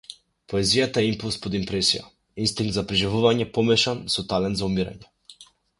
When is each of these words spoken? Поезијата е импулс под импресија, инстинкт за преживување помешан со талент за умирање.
Поезијата 0.53 1.01
е 1.03 1.09
импулс 1.11 1.37
под 1.43 1.57
импресија, 1.59 2.09
инстинкт 2.47 2.77
за 2.79 2.87
преживување 2.93 3.51
помешан 3.59 4.05
со 4.17 4.29
талент 4.33 4.63
за 4.63 4.71
умирање. 4.73 5.51